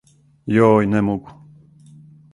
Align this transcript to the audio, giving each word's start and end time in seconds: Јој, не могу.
Јој, 0.53 0.89
не 0.95 1.03
могу. 1.11 1.37